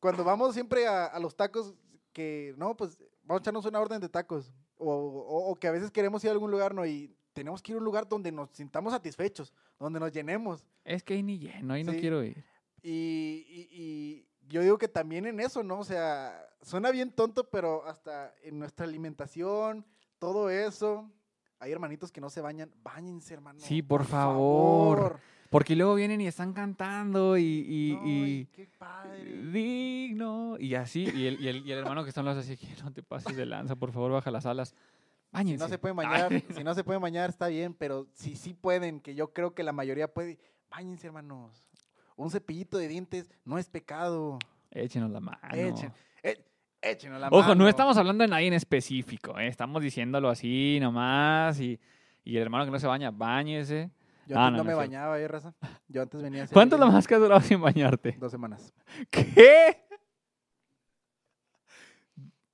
[0.00, 1.74] cuando vamos siempre a, a los tacos,
[2.12, 5.72] que no, pues vamos a echarnos una orden de tacos, o, o- o que a
[5.72, 6.84] veces queremos ir a algún lugar, ¿no?
[6.86, 10.66] Y tenemos que ir a un lugar donde nos sintamos satisfechos, donde nos llenemos.
[10.84, 12.44] Es que ahí ni lleno, ahí no quiero ir.
[12.82, 15.78] Y, y- y yo digo que también en eso, ¿no?
[15.78, 19.86] O sea, suena bien tonto, pero hasta en nuestra alimentación,
[20.18, 21.10] todo eso,
[21.58, 22.70] hay hermanitos que no se bañan.
[22.82, 23.60] Báñense, hermano.
[23.60, 24.98] Sí, por favor.
[24.98, 25.20] favor.
[25.52, 29.22] Porque luego vienen y están cantando y, y- y- qué padre.
[29.52, 30.56] digno.
[30.58, 32.66] Y así, y el, y el- y el hermano que está en los así, que
[32.82, 34.70] no te pases de lanza, por favor, baja las alas.
[34.70, 34.74] Si
[35.30, 35.62] Báñense.
[35.64, 39.00] no se pueden bañar, si no se pueden bañar, está bien, pero si sí pueden,
[39.00, 40.38] que yo creo que la mayoría puede,
[40.70, 41.68] báñense, hermanos.
[42.16, 44.38] Un cepillito de dientes no es pecado.
[44.70, 45.38] Échenos la mano.
[45.52, 46.42] Echen, e-
[46.80, 47.68] échenos la Ojo, no mano.
[47.68, 49.48] estamos hablando de nadie en específico, ¿eh?
[49.48, 51.60] estamos diciéndolo así nomás.
[51.60, 51.78] Y,
[52.24, 53.90] y el hermano que no se baña, bañese.
[54.26, 55.54] Yo Ah, antes no, me bañaba, ¿eh, raza?
[55.88, 58.12] Yo antes venía a hacer ¿Cuánto es lo más que has durado sin bañarte?
[58.18, 58.72] Dos semanas.
[59.10, 59.84] ¿Qué?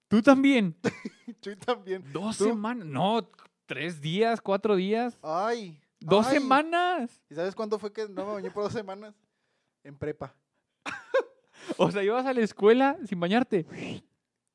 [0.09, 0.75] ¿Tú también?
[1.43, 2.05] Yo también.
[2.13, 2.45] ¿Dos ¿Tú?
[2.45, 2.87] semanas?
[2.87, 3.29] No,
[3.67, 5.19] tres días, cuatro días.
[5.23, 5.79] Ay.
[6.01, 6.35] ¿Dos ay.
[6.39, 7.21] semanas?
[7.29, 9.15] ¿Y sabes cuándo fue que no me bañé por dos semanas?
[9.85, 10.35] En prepa.
[11.77, 13.67] O sea, ibas a la escuela sin bañarte.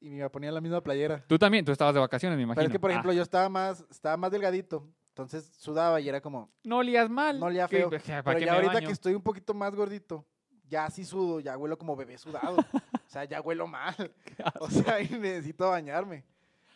[0.02, 1.23] Y me ponía la misma playera.
[1.28, 2.56] Tú también, tú estabas de vacaciones, me imagino.
[2.62, 4.86] Pero es que, por Ah, ejemplo, yo estaba más, estaba más delgadito.
[5.13, 6.49] Entonces sudaba y era como.
[6.63, 7.39] no olías mal.
[7.39, 8.88] No olía ¿Qué- feo, o sea, ¿para Pero qué ya me ahorita baño?
[8.88, 10.26] que estoy un poquito más gordito,
[10.67, 12.58] ya sí sudo, ya huelo como bebé sudado.
[13.08, 13.95] o sea, ya huelo mal.
[14.60, 16.23] O sea, y necesito bañarme.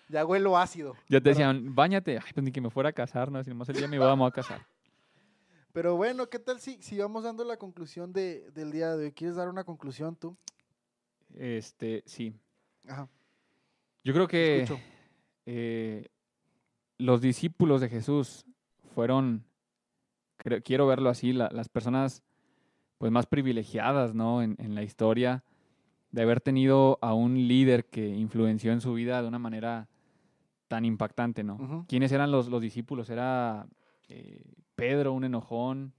[0.09, 0.93] Ya huelo ácido.
[1.09, 2.17] Ya te Pero- decían, bañate.
[2.17, 3.43] Ay, pues ni que me fuera a casar, ¿no?
[3.43, 4.65] Si nomás el día me vamos a casar.
[5.73, 9.11] Pero bueno, ¿qué tal si, si vamos dando la conclusión de, del día de hoy?
[9.11, 10.37] ¿Quieres dar una conclusión tú?
[11.35, 12.33] Este, sí.
[12.87, 13.09] Ajá.
[14.03, 14.79] Yo creo que escucho.
[15.45, 16.07] eh,
[16.97, 18.45] los discípulos de Jesús
[18.93, 19.43] fueron,
[20.37, 22.23] creo- quiero verlo así, la- las personas
[22.97, 24.41] pues más privilegiadas, ¿no?
[24.41, 25.43] En, en la historia
[26.11, 29.87] de haber tenido a un líder que influenció en su vida de una manera
[30.67, 31.57] tan impactante, ¿no?
[31.87, 33.09] ¿Quiénes eran los, los discípulos?
[33.11, 33.67] Era
[34.09, 34.41] eh,
[34.75, 35.93] Pedro, un enojón,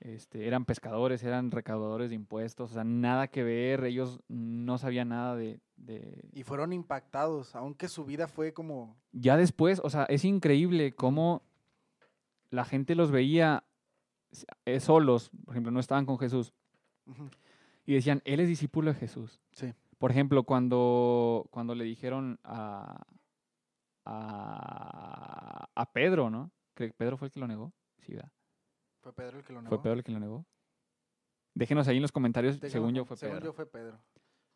[0.00, 5.08] este, eran pescadores, eran recaudadores de impuestos, o sea, nada que ver, ellos no sabían
[5.08, 8.96] nada de- de, Y fueron impactados, aunque su vida fue como...
[9.12, 11.42] ya después, o sea, es increíble cómo
[12.50, 13.64] la gente los veía
[14.64, 16.52] eh, solos, por ejemplo, no estaban con Jesús,
[17.84, 19.40] y decían, Él es discípulo de Jesús.
[19.52, 19.72] Sí.
[19.98, 23.06] Por ejemplo, cuando, cuando le dijeron a,
[24.04, 26.50] a, a Pedro, ¿no?
[26.74, 27.72] Creo que Pedro fue el que lo negó.
[28.02, 28.30] Sí, ¿verdad?
[29.06, 29.68] Fue Pedro el que lo negó.
[29.76, 30.44] ¿Fue Pedro el que lo negó?
[31.54, 33.46] Déjenos ahí en los comentarios, según yo fue según Pedro.
[33.46, 34.00] yo fue Pedro.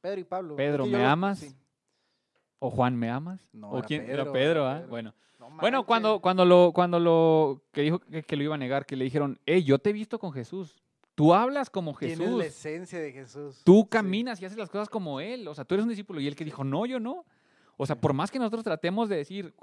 [0.01, 0.57] Pedro y Pablo.
[0.57, 1.39] Pedro, yo ¿me amas?
[1.39, 1.55] sí.
[2.59, 3.49] ¿O Juan, ¿me amas?
[3.53, 4.07] No, ¿O era quién?
[4.07, 4.87] Pedro, era Pedro, era ¿ah?
[4.89, 5.15] Bueno.
[5.39, 8.85] No Bueno, cuando, cuando lo, cuando lo, que dijo que, que lo iba a negar,
[8.87, 10.83] que le dijeron, hey, yo te he visto con Jesús.
[11.15, 12.39] Tú hablas como Tienes Jesús.
[12.39, 13.63] la esencia de Jesús.
[13.65, 13.89] Tú Sí.
[13.89, 15.47] caminas y haces las cosas como Él.
[15.47, 16.21] O sea, tú eres un discípulo.
[16.21, 17.25] Y él que dijo, no, yo no.
[17.77, 19.55] O sea, por más que nosotros tratemos de decir,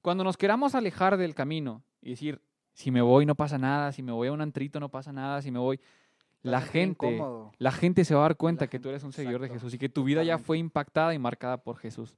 [0.00, 2.40] cuando nos queramos alejar del camino y decir,
[2.72, 5.42] si me voy no pasa nada, si me voy a un antrito no pasa nada,
[5.42, 5.80] si me voy,
[6.42, 7.22] la gente,
[7.58, 9.74] la gente se va a dar cuenta que gente- tú eres un seguidor de Jesús
[9.74, 12.16] y que tu vida ya fue impactada y marcada por Jesús.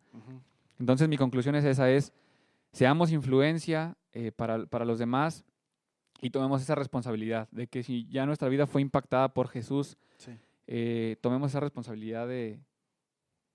[0.78, 2.12] Entonces mi conclusión es esa, es
[2.72, 5.44] seamos influencia eh, para, para los demás
[6.20, 10.32] y tomemos esa responsabilidad de que si ya nuestra vida fue impactada por Jesús, Sí.
[10.68, 12.60] eh, tomemos esa responsabilidad de,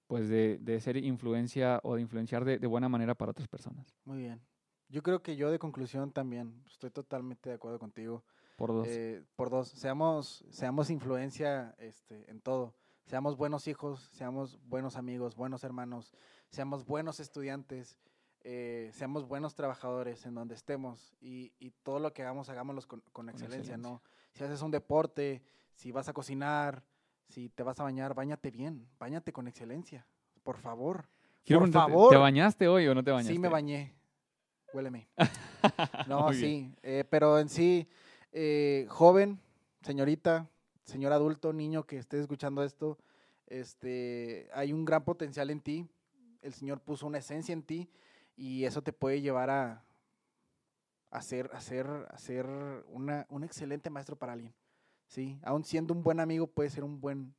[0.07, 3.95] pues de, de ser influencia o de influenciar de, de buena manera para otras personas.
[4.03, 4.41] Muy bien.
[4.89, 8.23] Yo creo que yo de conclusión también estoy totalmente de acuerdo contigo.
[8.55, 8.87] Por dos.
[8.87, 12.73] Eh, por dos, seamos, seamos influencia este, en todo.
[13.05, 16.13] Seamos buenos hijos, seamos buenos amigos, buenos hermanos,
[16.49, 17.99] seamos buenos estudiantes,
[18.41, 23.01] eh, seamos buenos trabajadores en donde estemos y, y todo lo que hagamos, hagámoslo con,
[23.13, 23.89] con excelencia, excelencia.
[23.89, 24.01] ¿no?
[24.33, 25.41] Si haces un deporte,
[25.73, 26.83] si vas a cocinar,
[27.29, 30.05] si te vas a bañar, bañate bien, bañate con excelencia,
[30.43, 31.07] por favor.
[31.45, 32.09] Quiero por favor.
[32.09, 33.33] ¿te bañaste hoy o no te bañaste?
[33.33, 33.95] Sí me bañé,
[34.73, 35.07] huéleme.
[36.07, 37.89] No, sí, eh, pero en sí,
[38.31, 39.39] eh, joven,
[39.81, 40.47] señorita,
[40.83, 42.97] señor adulto, niño que estés escuchando esto,
[43.47, 45.87] este, hay un gran potencial en ti.
[46.41, 47.89] El Señor puso una esencia en ti
[48.35, 49.83] Y eso te puede llevar a,
[51.09, 52.45] a ser, a ser, a ser
[52.87, 54.53] una, un excelente maestro para alguien.
[55.07, 55.39] ¿sí?
[55.43, 57.33] Aún siendo un buen amigo, puede ser un buen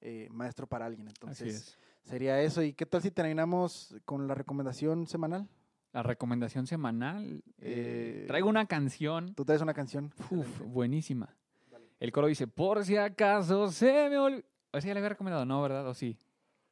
[0.00, 1.08] eh, maestro para alguien.
[1.08, 1.78] Entonces, es.
[2.04, 2.62] sería eso.
[2.62, 5.48] ¿Y qué tal si terminamos con la recomendación semanal?
[5.96, 7.42] La recomendación semanal.
[7.58, 9.34] eh, Eh, traigo una canción.
[9.34, 10.12] Tú traes una canción.
[10.30, 11.34] Uf, buenísima.
[11.70, 11.86] Dale.
[11.98, 14.44] El coro dice, por si acaso se me olvidó.
[14.74, 15.88] Ese ya le había recomendado, ¿no, verdad?
[15.88, 16.18] ¿O sí?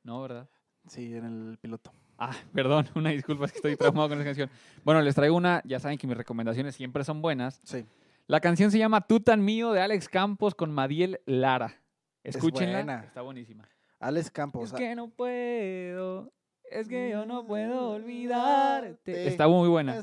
[0.02, 0.46] No, ¿verdad?
[0.88, 1.90] Sí, en el piloto.
[2.18, 4.50] Ah, perdón, una disculpa, es que estoy traumado con esa canción.
[4.84, 7.62] Bueno, les traigo una, ya saben que mis recomendaciones siempre son buenas.
[7.64, 7.86] Sí.
[8.26, 11.80] La canción se llama Tú tan mío de Alex Campos con Madiel Lara.
[12.22, 13.04] Escúchenla, buena.
[13.04, 13.66] está buenísima.
[14.00, 14.70] Alex Campos.
[14.70, 16.30] es que no puedo,
[16.70, 19.12] es que yo no puedo Olvidarte.
[19.12, 19.26] olvidarte.
[19.28, 20.02] Está muy buena.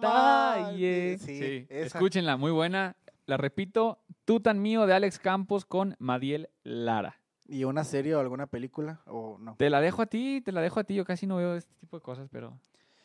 [0.00, 1.18] Talle.
[1.18, 2.96] Sí, escúchenla, muy buena.
[3.26, 7.16] La repito, Tú tan mío de Alex Campos con Madiel Lara.
[7.48, 9.00] ¿Y una serie o alguna película?
[9.06, 9.56] ¿O no?
[9.56, 10.94] Te la dejo a ti, te la dejo a ti.
[10.94, 12.56] Yo casi no veo este tipo de cosas, pero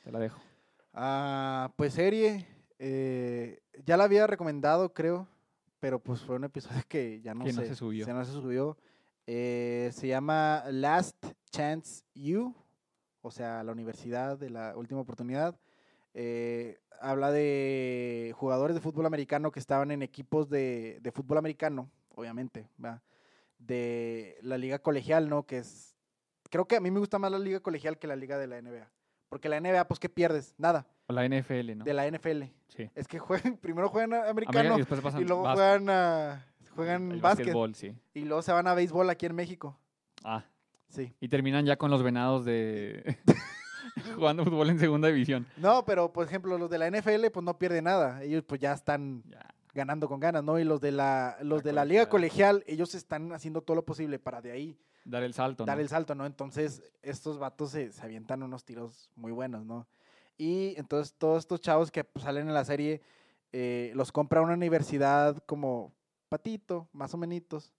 [0.03, 0.39] te la dejo.
[0.93, 2.45] Ah, pues serie.
[2.77, 5.27] eh, ya la había recomendado, creo.
[5.79, 8.05] Pero pues fue un episodio que ya no Que no sé, se subió.
[8.05, 8.77] ya no se subió.
[9.27, 12.55] Eh, se llama Last Chance You.
[13.21, 15.59] O sea, la universidad de la última oportunidad.
[16.13, 21.89] Eh, habla de jugadores de fútbol americano que estaban en equipos de, de fútbol americano,
[22.13, 23.01] obviamente, ¿va?
[23.59, 25.45] de la liga colegial, ¿no?
[25.45, 25.95] Que es,
[26.49, 28.61] creo que a mí me gusta más la liga colegial que la liga de la
[28.61, 28.89] NBA.
[29.29, 30.53] Porque la NBA, pues, ¿qué pierdes?
[30.57, 31.83] Nada, O la NFL, ¿no?
[31.83, 32.43] de la NFL.
[32.67, 32.89] Sí.
[32.95, 37.45] Es que juegan, primero juegan a América americano y luego juegan, a, juegan el básquet.
[37.47, 37.93] básquetbol, sí.
[38.13, 39.77] Y luego se van a béisbol aquí en México.
[40.23, 40.43] Ah,
[40.88, 41.13] Sí.
[41.19, 43.17] y terminan ya con los venados de
[44.15, 45.45] jugando fútbol en segunda división.
[45.57, 48.23] No, pero por ejemplo, los de la NFL pues no pierden nada.
[48.23, 49.45] Ellos pues ya están Ya.
[49.73, 50.59] ganando con ganas, ¿no?
[50.59, 52.63] Y los de la los La de la liga colegial.
[52.67, 55.81] ellos están haciendo todo lo posible para de ahí Dar el salto, dar ¿no?
[55.81, 56.25] el salto, ¿no?
[56.25, 59.88] Entonces, estos vatos se, se avientan unos tiros muy buenos, ¿no?
[60.38, 63.01] Y entonces todos estos chavos que pues, salen en la serie
[63.51, 65.93] eh, los compra una universidad como
[66.29, 67.73] patito, más o menos,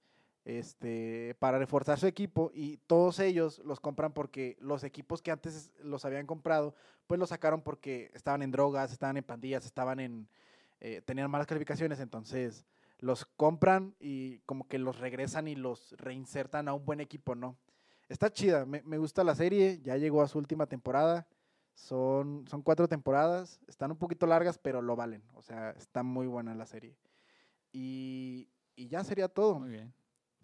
[0.44, 5.72] este, para reforzar su equipo y todos ellos los compran porque los equipos que antes
[5.82, 6.74] los habían comprado,
[7.09, 10.28] pues los sacaron porque estaban en drogas, estaban en pandillas, estaban en,
[10.80, 12.64] eh, tenían malas calificaciones, entonces
[12.98, 17.56] los compran y como que los regresan y los reinsertan a un buen equipo, ¿no?
[18.09, 21.26] Está chida, me, me gusta la serie, ya llegó a su última temporada,
[21.74, 26.28] son, son cuatro temporadas, están un poquito largas, pero lo valen, o sea, está muy
[26.28, 26.96] buena la serie.
[27.78, 29.58] Y, y ya sería todo.
[29.60, 29.92] Muy bien.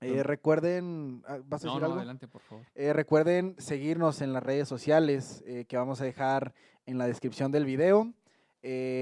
[0.02, 1.96] Eh, recuerden, ah, ¿vas a No, decir no, algo?
[1.96, 2.66] adelante, por favor.
[2.74, 6.52] Eh, recuerden seguirnos en las redes sociales eh, que vamos a dejar
[6.84, 8.12] en la descripción del video.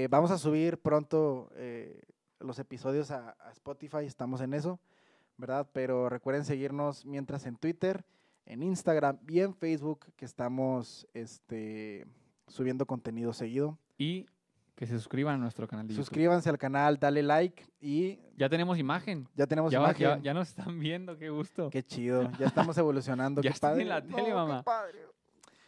[0.09, 1.49] Vamos a subir pronto
[2.39, 4.79] los episodios a, a Spotify, estamos en eso,
[5.37, 5.67] ¿verdad?
[5.73, 8.03] Pero recuerden seguirnos mientras en Twitter,
[8.45, 12.07] en Instagram y en Facebook que estamos este,
[12.47, 13.77] subiendo contenido seguido.
[13.97, 14.25] Y
[14.81, 16.05] que se suscriban a nuestro canal de YouTube.
[16.05, 19.27] Suscríbanse al canal, dale like y Ya tenemos imagen.
[19.35, 20.01] ya tenemos Ya, imagen.
[20.01, 21.69] ya, ya nos están viendo, qué gusto.
[21.69, 23.41] Qué chido, ya estamos evolucionando.
[23.43, 23.83] Ya qué padre.
[23.83, 24.63] en la tele, qué mamá.
[24.63, 24.97] padre.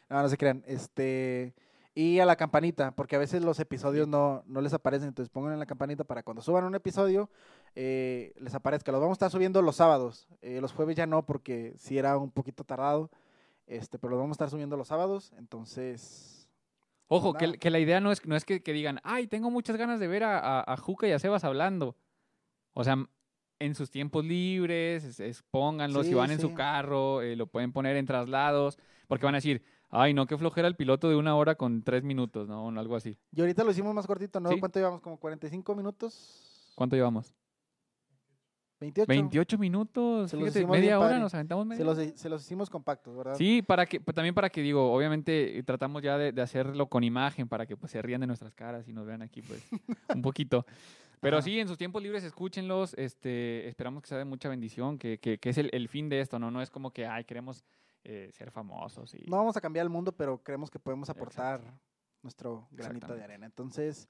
[0.10, 0.63] No, no se crean.
[0.65, 1.54] Este,
[1.93, 5.54] y a la campanita, porque a veces los episodios no, no les aparecen, entonces pongan
[5.54, 7.30] en la campanita para cuando suban un episodio
[7.76, 8.91] eh, les aparezca.
[8.91, 10.28] Los vamos a estar subiendo los sábados.
[10.41, 13.12] Eh, los jueves ya no, porque sí era un poquito tardado.
[13.67, 15.34] Este, pero los vamos a estar subiendo los sábados.
[15.38, 16.33] Entonces,
[17.15, 19.78] Ojo, que, que la idea no es, no es que, que digan, ay, tengo muchas
[19.78, 21.95] ganas de ver a, a, a Juca y a Sebas hablando.
[22.73, 22.97] O sea,
[23.60, 26.54] en sus tiempos libres, es- es- pónganlo, si Sí, van en su sí.
[26.56, 30.67] carro, eh, lo pueden poner en traslados, porque van a decir, ay, no, qué flojera
[30.67, 32.67] el piloto de una hora con tres minutos, ¿no?
[32.69, 33.17] Algo así.
[33.32, 34.49] y ahorita lo hicimos más cortito, ¿no?
[34.49, 34.60] Sí.
[34.60, 35.02] ¿Cuánto llevamos?
[35.02, 36.71] ¿Como 45 minutos?
[36.76, 37.36] ¿Cuánto llevamos?
[38.84, 39.08] 28.
[39.08, 43.15] 28 minutos, Se fíjate, media hora, nos aventamos media Se los, se los hicimos compactos,
[43.15, 43.36] ¿verdad?
[43.36, 46.88] Sí, para que, pues, también para que digo, obviamente eh, tratamos ya de, de hacerlo
[46.88, 49.65] con imagen para que pues se rían de nuestras caras y nos vean aquí pues
[50.13, 50.65] un poquito.
[51.22, 51.46] Pero Ajá.
[51.46, 55.38] sí, en sus tiempos libres escúchenlos, este, esperamos que sea de mucha bendición, que, que,
[55.38, 56.52] que es el, el fin de esto, ¿no?
[56.52, 57.63] No es como que, ay, queremos
[58.04, 59.24] eh, ser famosos y...
[59.30, 61.62] No vamos a cambiar el mundo, pero creemos que podemos aportar
[62.22, 63.46] nuestro granito de arena.
[63.46, 64.10] Entonces,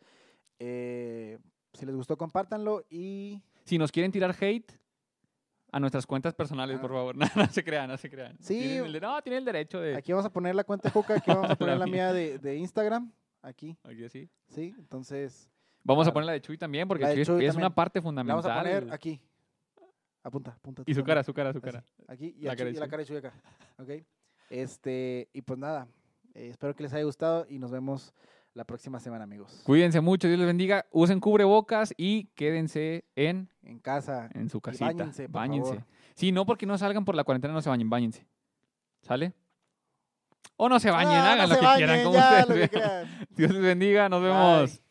[0.57, 1.37] eh,
[1.73, 4.71] si les gustó, compártanlo y Si nos quieren tirar hate,
[5.71, 6.81] a nuestras cuentas personales, Ah.
[6.81, 7.15] por favor.
[7.17, 8.37] No, no se crean, no se crean.
[8.39, 8.59] Sí.
[8.59, 9.95] Tienen el de- no, tienen el derecho de...
[9.95, 12.37] aquí vamos a poner la cuenta de Juca, aquí vamos a poner la mía de,
[12.39, 14.29] de Instagram, aquí, Aquí así.
[14.49, 15.49] sí, entonces
[15.85, 16.13] Vamos a Claro.
[16.13, 17.57] poner la de Chuy también, porque Chuy es- Chuy es, también.
[17.57, 18.51] una parte la vamos fundamental.
[18.51, 19.19] a poner aquí.
[20.23, 20.83] Apunta, apunta.
[20.85, 21.83] Y su cara, su cara, su Así, cara.
[22.07, 23.33] Aquí y, La Chuy- y la cara de Chuy acá.
[23.77, 23.89] Ok.
[24.49, 25.87] Este, y pues nada,
[26.35, 28.13] eh, espero que les haya gustado y nos vemos
[28.53, 29.61] la próxima semana, amigos.
[29.65, 30.85] Cuídense mucho, Dios les bendiga.
[30.91, 34.29] Usen cubrebocas y quédense en, En casa.
[34.33, 34.85] en su Y casita.
[34.85, 35.69] báñense, por Báñense.
[35.75, 35.85] favor.
[36.15, 38.27] Sí, no porque no salgan por la cuarentena, no se bañen, báñense.
[39.01, 39.33] ¿Sale?
[40.55, 42.79] O no se bañen, Ah, no hagan lo que bañen, quieran, como ya, ustedes lo
[42.79, 43.07] que.
[43.35, 44.29] Dios les bendiga, nos Bye.
[44.29, 44.82] vemos.